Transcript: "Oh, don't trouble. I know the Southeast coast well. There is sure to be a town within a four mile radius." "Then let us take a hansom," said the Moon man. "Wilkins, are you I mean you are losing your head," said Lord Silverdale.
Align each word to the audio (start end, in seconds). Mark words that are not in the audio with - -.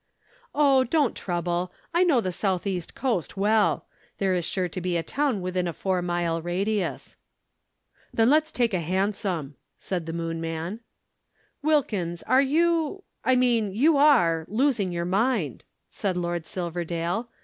"Oh, 0.55 0.83
don't 0.83 1.15
trouble. 1.15 1.71
I 1.93 2.03
know 2.03 2.21
the 2.21 2.31
Southeast 2.31 2.95
coast 2.95 3.37
well. 3.37 3.85
There 4.17 4.33
is 4.33 4.43
sure 4.45 4.67
to 4.67 4.81
be 4.81 4.97
a 4.97 5.03
town 5.03 5.41
within 5.43 5.67
a 5.67 5.73
four 5.73 6.01
mile 6.01 6.41
radius." 6.41 7.17
"Then 8.11 8.27
let 8.31 8.41
us 8.41 8.51
take 8.51 8.73
a 8.73 8.79
hansom," 8.79 9.57
said 9.77 10.07
the 10.07 10.11
Moon 10.13 10.41
man. 10.41 10.79
"Wilkins, 11.61 12.23
are 12.23 12.41
you 12.41 13.03
I 13.23 13.35
mean 13.35 13.75
you 13.75 13.95
are 13.95 14.45
losing 14.47 14.91
your 14.91 15.05
head," 15.05 15.63
said 15.91 16.17
Lord 16.17 16.47
Silverdale. 16.47 17.29